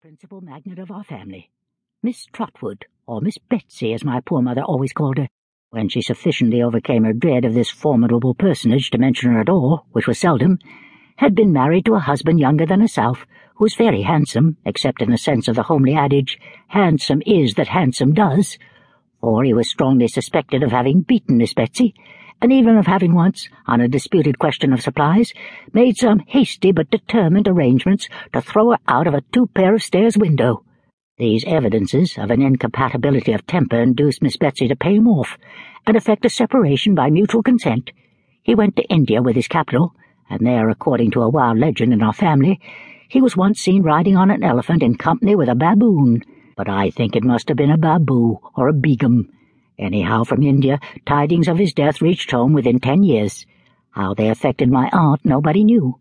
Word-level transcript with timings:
principal 0.00 0.40
magnate 0.40 0.78
of 0.78 0.92
our 0.92 1.02
family, 1.02 1.50
Miss 2.04 2.24
Trotwood, 2.26 2.86
or 3.08 3.20
Miss 3.20 3.36
Betsy, 3.36 3.92
as 3.92 4.04
my 4.04 4.20
poor 4.20 4.40
mother 4.40 4.62
always 4.62 4.92
called 4.92 5.18
her, 5.18 5.26
when 5.70 5.88
she 5.88 6.02
sufficiently 6.02 6.62
overcame 6.62 7.02
her 7.02 7.12
dread 7.12 7.44
of 7.44 7.52
this 7.52 7.68
formidable 7.68 8.32
personage 8.32 8.90
to 8.90 8.98
mention 8.98 9.32
her 9.32 9.40
at 9.40 9.48
all, 9.48 9.86
which 9.90 10.06
was 10.06 10.16
seldom, 10.16 10.60
had 11.16 11.34
been 11.34 11.52
married 11.52 11.84
to 11.84 11.96
a 11.96 11.98
husband 11.98 12.38
younger 12.38 12.64
than 12.64 12.80
herself, 12.80 13.26
who 13.56 13.64
was 13.64 13.74
very 13.74 14.02
handsome, 14.02 14.56
except 14.64 15.02
in 15.02 15.10
the 15.10 15.18
sense 15.18 15.48
of 15.48 15.56
the 15.56 15.64
homely 15.64 15.94
adage, 15.94 16.38
handsome 16.68 17.20
is 17.26 17.54
that 17.54 17.66
handsome 17.66 18.14
does, 18.14 18.56
for 19.20 19.42
he 19.42 19.52
was 19.52 19.68
strongly 19.68 20.06
suspected 20.06 20.62
of 20.62 20.70
having 20.70 21.00
beaten 21.00 21.38
Miss 21.38 21.54
Betsy, 21.54 21.92
and 22.40 22.52
even 22.52 22.76
of 22.76 22.86
having 22.86 23.14
once, 23.14 23.48
on 23.66 23.80
a 23.80 23.88
disputed 23.88 24.38
question 24.38 24.72
of 24.72 24.80
supplies, 24.80 25.32
made 25.72 25.96
some 25.96 26.20
hasty 26.20 26.72
but 26.72 26.90
determined 26.90 27.48
arrangements 27.48 28.08
to 28.32 28.40
throw 28.40 28.70
her 28.70 28.78
out 28.86 29.06
of 29.06 29.14
a 29.14 29.22
two-pair 29.32 29.74
of 29.74 29.82
stairs 29.82 30.16
window. 30.16 30.64
These 31.18 31.44
evidences 31.46 32.16
of 32.16 32.30
an 32.30 32.42
incompatibility 32.42 33.32
of 33.32 33.46
temper 33.46 33.80
induced 33.80 34.22
Miss 34.22 34.36
Betsy 34.36 34.68
to 34.68 34.76
pay 34.76 34.94
him 34.94 35.08
off, 35.08 35.36
and 35.86 35.96
effect 35.96 36.24
a 36.24 36.30
separation 36.30 36.94
by 36.94 37.10
mutual 37.10 37.42
consent. 37.42 37.90
He 38.42 38.54
went 38.54 38.76
to 38.76 38.88
India 38.88 39.20
with 39.20 39.34
his 39.34 39.48
capital, 39.48 39.94
and 40.30 40.46
there, 40.46 40.68
according 40.68 41.10
to 41.12 41.22
a 41.22 41.28
wild 41.28 41.58
legend 41.58 41.92
in 41.92 42.02
our 42.02 42.12
family, 42.12 42.60
he 43.08 43.20
was 43.20 43.36
once 43.36 43.58
seen 43.58 43.82
riding 43.82 44.16
on 44.16 44.30
an 44.30 44.44
elephant 44.44 44.82
in 44.82 44.94
company 44.94 45.34
with 45.34 45.48
a 45.48 45.54
baboon, 45.54 46.22
but 46.56 46.68
I 46.68 46.90
think 46.90 47.16
it 47.16 47.24
must 47.24 47.48
have 47.48 47.56
been 47.56 47.70
a 47.70 47.78
baboo 47.78 48.38
or 48.54 48.68
a 48.68 48.72
begum. 48.72 49.28
Anyhow, 49.78 50.24
from 50.24 50.42
India, 50.42 50.80
tidings 51.06 51.46
of 51.46 51.58
his 51.58 51.72
death 51.72 52.02
reached 52.02 52.32
home 52.32 52.52
within 52.52 52.80
ten 52.80 53.02
years. 53.02 53.46
How 53.90 54.12
they 54.12 54.28
affected 54.28 54.70
my 54.70 54.88
aunt 54.92 55.24
nobody 55.24 55.62
knew, 55.62 55.98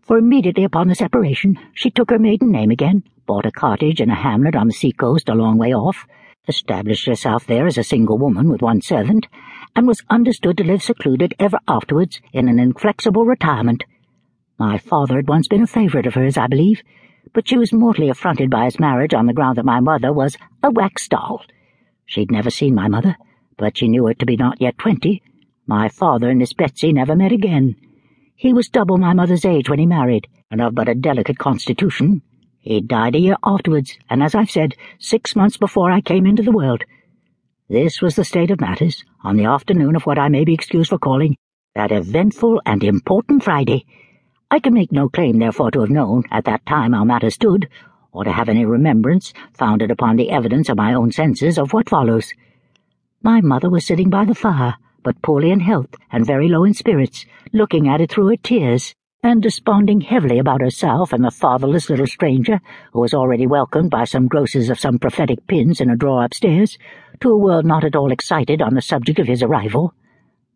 for 0.00 0.16
immediately 0.16 0.64
upon 0.64 0.88
the 0.88 0.94
separation 0.94 1.58
she 1.74 1.90
took 1.90 2.10
her 2.10 2.18
maiden 2.18 2.50
name 2.50 2.70
again, 2.70 3.02
bought 3.26 3.44
a 3.44 3.50
cottage 3.50 4.00
in 4.00 4.08
a 4.08 4.14
hamlet 4.14 4.56
on 4.56 4.66
the 4.66 4.72
sea-coast 4.72 5.28
a 5.28 5.34
long 5.34 5.58
way 5.58 5.74
off, 5.74 6.06
established 6.48 7.04
herself 7.04 7.46
there 7.46 7.66
as 7.66 7.76
a 7.76 7.84
single 7.84 8.16
woman 8.16 8.48
with 8.48 8.62
one 8.62 8.80
servant, 8.80 9.26
and 9.76 9.86
was 9.86 10.02
understood 10.08 10.56
to 10.56 10.64
live 10.64 10.82
secluded 10.82 11.34
ever 11.38 11.58
afterwards 11.68 12.22
in 12.32 12.48
an 12.48 12.58
inflexible 12.58 13.26
retirement. 13.26 13.84
My 14.58 14.78
father 14.78 15.16
had 15.16 15.28
once 15.28 15.46
been 15.46 15.62
a 15.62 15.66
favourite 15.66 16.06
of 16.06 16.14
hers, 16.14 16.38
I 16.38 16.46
believe, 16.46 16.82
but 17.34 17.46
she 17.46 17.58
was 17.58 17.74
mortally 17.74 18.08
affronted 18.08 18.48
by 18.48 18.64
his 18.64 18.80
marriage 18.80 19.12
on 19.12 19.26
the 19.26 19.34
ground 19.34 19.58
that 19.58 19.66
my 19.66 19.80
mother 19.80 20.12
was 20.14 20.38
a 20.62 20.70
wax 20.70 21.06
doll. 21.08 21.42
She'd 22.08 22.30
never 22.30 22.48
seen 22.48 22.74
my 22.74 22.88
mother, 22.88 23.16
but 23.58 23.76
she 23.76 23.86
knew 23.86 24.06
her 24.06 24.14
to 24.14 24.24
be 24.24 24.34
not 24.34 24.62
yet 24.62 24.78
twenty. 24.78 25.22
My 25.66 25.90
father 25.90 26.30
and 26.30 26.38
Miss 26.38 26.54
Betsy 26.54 26.90
never 26.90 27.14
met 27.14 27.32
again. 27.32 27.76
He 28.34 28.54
was 28.54 28.70
double 28.70 28.96
my 28.96 29.12
mother's 29.12 29.44
age 29.44 29.68
when 29.68 29.78
he 29.78 29.84
married, 29.84 30.26
and 30.50 30.62
of 30.62 30.74
but 30.74 30.88
a 30.88 30.94
delicate 30.94 31.38
constitution. 31.38 32.22
He 32.60 32.80
died 32.80 33.14
a 33.14 33.20
year 33.20 33.36
afterwards, 33.44 33.98
and 34.08 34.22
as 34.22 34.34
I've 34.34 34.50
said, 34.50 34.74
six 34.98 35.36
months 35.36 35.58
before 35.58 35.90
I 35.90 36.00
came 36.00 36.24
into 36.24 36.42
the 36.42 36.50
world. 36.50 36.82
This 37.68 38.00
was 38.00 38.16
the 38.16 38.24
state 38.24 38.50
of 38.50 38.62
matters 38.62 39.04
on 39.22 39.36
the 39.36 39.44
afternoon 39.44 39.94
of 39.94 40.06
what 40.06 40.18
I 40.18 40.30
may 40.30 40.44
be 40.44 40.54
excused 40.54 40.88
for 40.88 40.98
calling 40.98 41.36
that 41.74 41.92
eventful 41.92 42.62
and 42.64 42.82
important 42.82 43.44
Friday. 43.44 43.84
I 44.50 44.60
can 44.60 44.72
make 44.72 44.92
no 44.92 45.10
claim, 45.10 45.38
therefore, 45.38 45.70
to 45.72 45.80
have 45.80 45.90
known 45.90 46.24
at 46.30 46.46
that 46.46 46.64
time 46.64 46.94
how 46.94 47.04
matters 47.04 47.34
stood, 47.34 47.68
or 48.12 48.24
to 48.24 48.32
have 48.32 48.48
any 48.48 48.64
remembrance, 48.64 49.32
founded 49.52 49.90
upon 49.90 50.16
the 50.16 50.30
evidence 50.30 50.68
of 50.68 50.76
my 50.76 50.94
own 50.94 51.12
senses, 51.12 51.58
of 51.58 51.72
what 51.72 51.88
follows. 51.88 52.32
My 53.22 53.40
mother 53.40 53.68
was 53.68 53.86
sitting 53.86 54.10
by 54.10 54.24
the 54.24 54.34
fire, 54.34 54.76
but 55.02 55.22
poorly 55.22 55.50
in 55.50 55.60
health 55.60 55.94
and 56.10 56.26
very 56.26 56.48
low 56.48 56.64
in 56.64 56.74
spirits, 56.74 57.26
looking 57.52 57.88
at 57.88 58.00
it 58.00 58.10
through 58.10 58.28
her 58.28 58.36
tears, 58.36 58.94
and 59.22 59.42
desponding 59.42 60.00
heavily 60.00 60.38
about 60.38 60.60
herself 60.60 61.12
and 61.12 61.24
the 61.24 61.30
fatherless 61.30 61.90
little 61.90 62.06
stranger, 62.06 62.60
who 62.92 63.00
was 63.00 63.12
already 63.12 63.46
welcomed 63.46 63.90
by 63.90 64.04
some 64.04 64.28
grocers 64.28 64.70
of 64.70 64.78
some 64.78 64.98
prophetic 64.98 65.44
pins 65.46 65.80
in 65.80 65.90
a 65.90 65.96
drawer 65.96 66.24
upstairs, 66.24 66.78
to 67.20 67.30
a 67.30 67.36
world 67.36 67.64
not 67.64 67.84
at 67.84 67.96
all 67.96 68.12
excited 68.12 68.62
on 68.62 68.74
the 68.74 68.82
subject 68.82 69.18
of 69.18 69.26
his 69.26 69.42
arrival. 69.42 69.92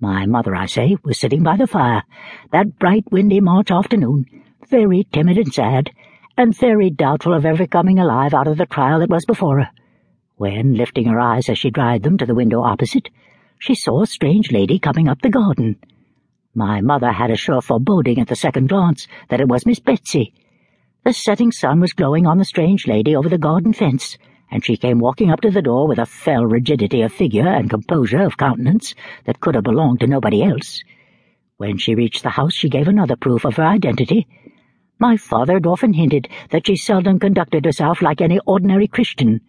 My 0.00 0.26
mother, 0.26 0.54
I 0.54 0.66
say, 0.66 0.96
was 1.04 1.18
sitting 1.18 1.42
by 1.42 1.56
the 1.56 1.66
fire, 1.66 2.02
that 2.50 2.78
bright 2.78 3.04
windy 3.10 3.40
March 3.40 3.70
afternoon, 3.70 4.26
very 4.68 5.04
timid 5.12 5.38
and 5.38 5.54
sad, 5.54 5.90
and 6.38 6.56
very 6.56 6.88
doubtful 6.88 7.34
of 7.34 7.44
ever 7.44 7.66
coming 7.66 7.98
alive 7.98 8.32
out 8.32 8.46
of 8.46 8.56
the 8.56 8.64
trial 8.64 9.00
that 9.00 9.10
was 9.10 9.24
before 9.24 9.58
her, 9.58 9.70
when, 10.36 10.74
lifting 10.74 11.06
her 11.06 11.18
eyes 11.18 11.48
as 11.48 11.58
she 11.58 11.68
dried 11.68 12.04
them 12.04 12.16
to 12.16 12.24
the 12.24 12.34
window 12.34 12.62
opposite, 12.62 13.08
she 13.58 13.74
saw 13.74 14.02
a 14.02 14.06
strange 14.06 14.52
lady 14.52 14.78
coming 14.78 15.08
up 15.08 15.20
the 15.20 15.30
garden. 15.30 15.76
My 16.54 16.80
mother 16.80 17.10
had 17.10 17.32
a 17.32 17.36
sure 17.36 17.60
foreboding 17.60 18.20
at 18.20 18.28
the 18.28 18.36
second 18.36 18.68
glance 18.68 19.08
that 19.30 19.40
it 19.40 19.48
was 19.48 19.66
Miss 19.66 19.80
Betsy. 19.80 20.32
The 21.04 21.12
setting 21.12 21.50
sun 21.50 21.80
was 21.80 21.92
glowing 21.92 22.24
on 22.24 22.38
the 22.38 22.44
strange 22.44 22.86
lady 22.86 23.16
over 23.16 23.28
the 23.28 23.36
garden 23.36 23.72
fence, 23.72 24.16
and 24.48 24.64
she 24.64 24.76
came 24.76 25.00
walking 25.00 25.32
up 25.32 25.40
to 25.40 25.50
the 25.50 25.60
door 25.60 25.88
with 25.88 25.98
a 25.98 26.06
fell 26.06 26.46
rigidity 26.46 27.02
of 27.02 27.12
figure 27.12 27.48
and 27.48 27.68
composure 27.68 28.22
of 28.22 28.36
countenance 28.36 28.94
that 29.24 29.40
could 29.40 29.56
have 29.56 29.64
belonged 29.64 29.98
to 30.00 30.06
nobody 30.06 30.44
else. 30.44 30.84
When 31.56 31.78
she 31.78 31.96
reached 31.96 32.22
the 32.22 32.30
house, 32.30 32.54
she 32.54 32.68
gave 32.68 32.86
another 32.86 33.16
proof 33.16 33.44
of 33.44 33.56
her 33.56 33.64
identity. 33.64 34.28
My 35.00 35.16
father 35.16 35.54
had 35.54 35.66
often 35.66 35.92
hinted 35.92 36.28
that 36.50 36.66
she 36.66 36.74
seldom 36.74 37.20
conducted 37.20 37.64
herself 37.64 38.02
like 38.02 38.20
any 38.20 38.40
ordinary 38.46 38.88
Christian, 38.88 39.40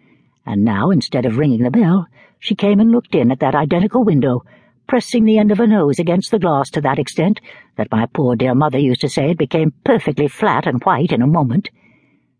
and 0.46 0.64
now, 0.64 0.92
instead 0.92 1.26
of 1.26 1.40
ringing 1.40 1.64
the 1.64 1.72
bell, 1.72 2.06
she 2.38 2.54
came 2.54 2.80
and 2.80 2.92
looked 2.92 3.16
in 3.16 3.32
at 3.32 3.40
that 3.40 3.56
identical 3.56 4.04
window, 4.04 4.44
pressing 4.88 5.26
the 5.26 5.40
end 5.40 5.52
of 5.52 5.58
her 5.58 5.66
nose 5.66 5.98
against 5.98 6.30
the 6.30 6.38
glass 6.38 6.70
to 6.70 6.82
that 6.82 7.00
extent 7.00 7.42
that 7.78 7.92
my 7.92 8.06
poor 8.06 8.36
dear 8.36 8.54
mother 8.54 8.78
used 8.78 9.02
to 9.02 9.10
say 9.10 9.32
it 9.32 9.40
became 9.40 9.74
perfectly 9.84 10.28
flat 10.28 10.68
and 10.68 10.84
white 10.84 11.12
in 11.12 11.24
a 11.24 11.28
moment. 11.28 11.72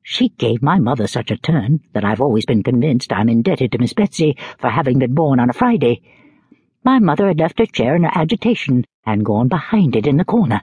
She 0.04 0.30
gave 0.30 0.62
my 0.62 0.78
mother 0.78 1.08
such 1.08 1.32
a 1.32 1.38
turn 1.38 1.80
that 1.94 2.06
I've 2.06 2.22
always 2.22 2.46
been 2.46 2.62
convinced 2.62 3.12
I'm 3.12 3.28
indebted 3.28 3.72
to 3.72 3.80
Miss 3.80 3.94
Betsy 3.94 4.38
for 4.60 4.70
having 4.70 5.00
been 5.00 5.16
born 5.16 5.40
on 5.40 5.50
a 5.50 5.54
Friday. 5.54 6.04
My 6.84 7.00
mother 7.00 7.28
had 7.28 7.40
left 7.40 7.58
her 7.58 7.66
chair 7.66 7.96
in 7.96 8.04
her 8.04 8.12
agitation 8.14 8.86
and 9.04 9.26
gone 9.26 9.48
behind 9.48 9.96
it 9.96 10.06
in 10.06 10.18
the 10.18 10.26
corner. 10.26 10.62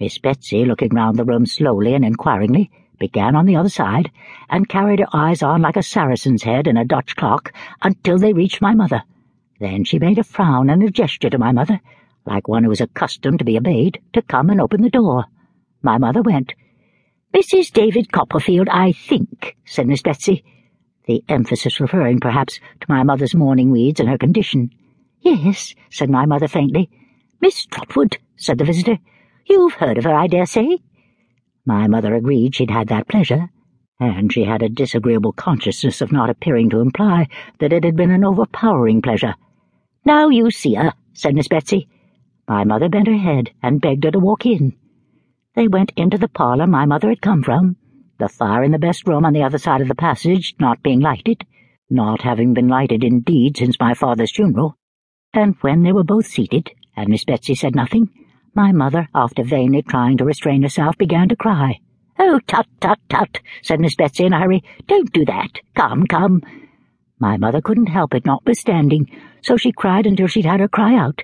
Miss 0.00 0.16
Betsy, 0.18 0.64
looking 0.64 0.90
round 0.94 1.18
the 1.18 1.24
room 1.24 1.44
slowly 1.44 1.92
and 1.92 2.04
inquiringly, 2.04 2.70
began 3.00 3.34
on 3.34 3.46
the 3.46 3.56
other 3.56 3.68
side, 3.68 4.12
and 4.48 4.68
carried 4.68 5.00
her 5.00 5.08
eyes 5.12 5.42
on 5.42 5.60
like 5.60 5.76
a 5.76 5.82
Saracen's 5.82 6.44
head 6.44 6.68
in 6.68 6.76
a 6.76 6.84
Dutch 6.84 7.16
clock 7.16 7.52
until 7.82 8.16
they 8.16 8.32
reached 8.32 8.62
my 8.62 8.74
mother. 8.74 9.02
Then 9.58 9.84
she 9.84 9.98
made 9.98 10.18
a 10.18 10.22
frown 10.22 10.70
and 10.70 10.84
a 10.84 10.90
gesture 10.90 11.30
to 11.30 11.38
my 11.38 11.50
mother, 11.50 11.80
like 12.24 12.46
one 12.46 12.62
who 12.62 12.68
was 12.68 12.80
accustomed 12.80 13.40
to 13.40 13.44
be 13.44 13.58
obeyed, 13.58 14.00
to 14.12 14.22
come 14.22 14.50
and 14.50 14.60
open 14.60 14.82
the 14.82 14.88
door. 14.88 15.24
My 15.82 15.98
mother 15.98 16.22
went. 16.22 16.54
Mrs. 17.34 17.72
David 17.72 18.12
Copperfield, 18.12 18.68
I 18.68 18.92
think, 18.92 19.56
said 19.64 19.88
Miss 19.88 20.02
Betsy, 20.02 20.44
the 21.06 21.24
emphasis 21.28 21.80
referring, 21.80 22.20
perhaps, 22.20 22.60
to 22.80 22.86
my 22.88 23.02
mother's 23.02 23.34
morning 23.34 23.72
weeds 23.72 23.98
and 23.98 24.08
her 24.08 24.18
condition. 24.18 24.70
Yes, 25.22 25.74
said 25.90 26.08
my 26.08 26.24
mother 26.24 26.46
faintly. 26.46 26.88
Miss 27.40 27.66
Trotwood, 27.66 28.18
said 28.36 28.58
the 28.58 28.64
visitor. 28.64 28.98
You've 29.48 29.74
heard 29.74 29.98
of 29.98 30.04
her, 30.04 30.14
I 30.14 30.26
dare 30.26 30.46
say. 30.46 30.78
My 31.64 31.86
mother 31.86 32.14
agreed 32.14 32.54
she'd 32.54 32.70
had 32.70 32.88
that 32.88 33.08
pleasure, 33.08 33.48
and 33.98 34.32
she 34.32 34.44
had 34.44 34.62
a 34.62 34.68
disagreeable 34.68 35.32
consciousness 35.32 36.00
of 36.00 36.12
not 36.12 36.30
appearing 36.30 36.70
to 36.70 36.80
imply 36.80 37.28
that 37.58 37.72
it 37.72 37.84
had 37.84 37.96
been 37.96 38.10
an 38.10 38.24
overpowering 38.24 39.02
pleasure. 39.02 39.34
Now 40.04 40.28
you 40.28 40.50
see 40.50 40.74
her, 40.74 40.92
said 41.12 41.34
Miss 41.34 41.48
Betsy. 41.48 41.88
My 42.46 42.64
mother 42.64 42.88
bent 42.88 43.08
her 43.08 43.16
head 43.16 43.50
and 43.62 43.80
begged 43.80 44.04
her 44.04 44.10
to 44.10 44.18
walk 44.18 44.46
in. 44.46 44.76
They 45.54 45.68
went 45.68 45.92
into 45.96 46.18
the 46.18 46.28
parlour 46.28 46.66
my 46.66 46.86
mother 46.86 47.08
had 47.08 47.20
come 47.20 47.42
from, 47.42 47.76
the 48.18 48.28
fire 48.28 48.62
in 48.62 48.72
the 48.72 48.78
best 48.78 49.08
room 49.08 49.24
on 49.24 49.32
the 49.32 49.42
other 49.42 49.58
side 49.58 49.80
of 49.80 49.88
the 49.88 49.94
passage 49.94 50.54
not 50.60 50.82
being 50.82 51.00
lighted, 51.00 51.44
not 51.90 52.22
having 52.22 52.54
been 52.54 52.68
lighted 52.68 53.02
indeed 53.02 53.56
since 53.56 53.80
my 53.80 53.94
father's 53.94 54.32
funeral, 54.32 54.76
and 55.32 55.56
when 55.62 55.82
they 55.82 55.92
were 55.92 56.04
both 56.04 56.26
seated, 56.26 56.70
and 56.96 57.08
Miss 57.08 57.24
Betsy 57.24 57.54
said 57.54 57.74
nothing, 57.74 58.10
my 58.58 58.72
mother, 58.72 59.08
after 59.14 59.42
vainly 59.42 59.80
trying 59.82 60.18
to 60.18 60.24
restrain 60.26 60.62
herself, 60.62 60.98
began 60.98 61.28
to 61.28 61.36
cry. 61.36 61.78
Oh, 62.18 62.40
tut, 62.46 62.66
tut, 62.80 62.98
tut, 63.08 63.38
said 63.62 63.80
Miss 63.80 63.94
Betsy 63.94 64.24
in 64.24 64.34
a 64.34 64.40
hurry. 64.40 64.62
Don't 64.86 65.12
do 65.12 65.24
that. 65.24 65.60
Come, 65.74 66.06
come. 66.06 66.42
My 67.18 67.38
mother 67.38 67.60
couldn't 67.60 67.86
help 67.86 68.14
it, 68.14 68.26
notwithstanding, 68.26 69.10
so 69.42 69.56
she 69.56 69.72
cried 69.72 70.06
until 70.06 70.26
she'd 70.26 70.44
had 70.44 70.60
her 70.60 70.68
cry 70.68 70.94
out. 70.94 71.22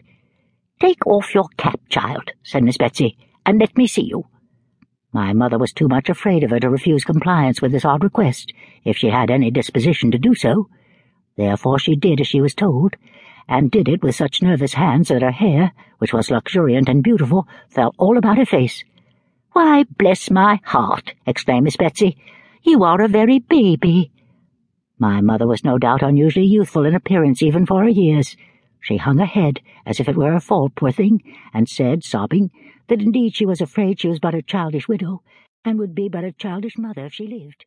Take 0.81 1.06
off 1.06 1.34
your 1.34 1.48
cap, 1.58 1.81
child, 1.88 2.31
said 2.42 2.64
Miss 2.64 2.78
Betsy 2.78 3.19
and 3.46 3.58
let 3.58 3.76
me 3.76 3.86
see 3.86 4.04
you. 4.04 4.25
My 5.12 5.32
mother 5.32 5.58
was 5.58 5.72
too 5.72 5.88
much 5.88 6.08
afraid 6.08 6.42
of 6.42 6.50
her 6.50 6.60
to 6.60 6.70
refuse 6.70 7.04
compliance 7.04 7.62
with 7.62 7.72
this 7.72 7.84
odd 7.84 8.02
request, 8.02 8.52
if 8.84 8.96
she 8.96 9.08
had 9.08 9.31
any 9.31 9.50
disposition 9.50 10.10
to 10.10 10.19
do 10.19 10.34
so. 10.34 10.69
Therefore 11.36 11.78
she 11.78 11.94
did 11.94 12.20
as 12.20 12.26
she 12.26 12.40
was 12.40 12.54
told, 12.54 12.94
and 13.49 13.70
did 13.70 13.88
it 13.88 14.02
with 14.02 14.14
such 14.14 14.43
nervous 14.43 14.75
hands 14.75 15.08
that 15.08 15.23
her 15.23 15.31
hair, 15.31 15.73
which 15.99 16.12
was 16.12 16.31
luxuriant 16.31 16.88
and 16.88 17.02
beautiful, 17.02 17.46
fell 17.69 17.94
all 17.99 18.17
about 18.19 18.38
her 18.38 18.46
face. 18.46 18.85
Why, 19.52 19.85
bless 19.85 20.31
my 20.31 20.61
heart, 20.64 21.14
exclaimed 21.26 21.64
Miss 21.64 21.76
Betsy, 21.76 22.17
you 22.62 22.82
are 22.82 23.00
a 23.00 23.08
very 23.08 23.38
baby. 23.38 24.11
My 24.99 25.20
mother 25.20 25.46
was 25.46 25.64
no 25.64 25.79
doubt 25.79 26.02
unusually 26.02 26.46
youthful 26.46 26.85
in 26.87 26.94
appearance 26.94 27.43
even 27.43 27.67
for 27.67 27.82
her 27.82 27.88
years. 27.88 28.37
She 28.81 28.96
hung 28.96 29.19
her 29.19 29.26
head, 29.26 29.61
as 29.87 30.00
if 30.00 30.08
it 30.08 30.17
were 30.17 30.32
her 30.32 30.41
fault, 30.41 30.75
poor 30.75 30.93
thing, 30.93 31.23
and 31.52 31.69
said, 31.69 32.05
sobbing, 32.05 32.50
that 32.88 33.02
indeed 33.02 33.35
she 33.35 33.46
was 33.46 33.61
afraid 33.61 34.00
she 34.00 34.08
was 34.08 34.19
but 34.19 34.35
a 34.35 34.43
childish 34.43 34.88
widow, 34.88 35.23
and 35.64 35.79
would 35.79 35.94
be 35.94 36.08
but 36.08 36.25
a 36.25 36.32
childish 36.32 36.76
mother 36.76 37.06
if 37.06 37.14
she 37.14 37.26
lived. 37.26 37.64